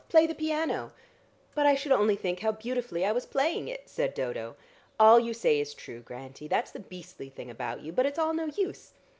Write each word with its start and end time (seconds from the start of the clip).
Play 0.09 0.25
the 0.25 0.33
piano!" 0.33 0.93
"But 1.53 1.67
I 1.67 1.75
should 1.75 1.91
only 1.91 2.15
think 2.15 2.39
how 2.39 2.53
beautifully 2.53 3.05
I 3.05 3.11
was 3.11 3.27
playing 3.27 3.67
it," 3.67 3.83
said 3.87 4.15
Dodo. 4.15 4.55
"All 4.99 5.19
you 5.19 5.31
say 5.31 5.59
is 5.59 5.75
true, 5.75 5.99
Grantie; 5.99 6.47
that's 6.47 6.71
the 6.71 6.79
beastly 6.79 7.29
thing 7.29 7.51
about 7.51 7.81
you, 7.81 7.91
but 7.93 8.07
it's 8.07 8.17
all 8.17 8.33
no 8.33 8.45
use. 8.47 8.93